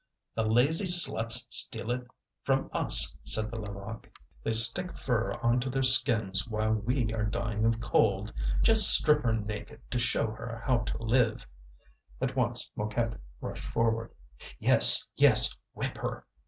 "The 0.33 0.41
lazy 0.41 0.87
sluts 0.87 1.45
steal 1.53 1.91
it 1.91 2.07
from 2.41 2.71
us," 2.73 3.15
said 3.23 3.51
the 3.51 3.59
Levaque. 3.59 4.11
"They 4.43 4.51
stick 4.51 4.97
fur 4.97 5.33
on 5.43 5.59
to 5.59 5.69
their 5.69 5.83
skins 5.83 6.47
while 6.47 6.73
we 6.73 7.13
are 7.13 7.23
dying 7.23 7.65
of 7.65 7.79
cold. 7.79 8.33
Just 8.63 8.91
strip 8.91 9.21
her 9.21 9.31
naked, 9.33 9.79
to 9.91 9.99
show 9.99 10.25
her 10.31 10.63
how 10.65 10.79
to 10.79 11.03
live!" 11.03 11.45
At 12.19 12.35
once 12.35 12.71
Mouquette 12.75 13.19
rushed 13.41 13.63
forward. 13.65 14.11
"Yes, 14.59 15.11
yes! 15.17 15.55
whip 15.75 15.99
her!" 15.99 16.25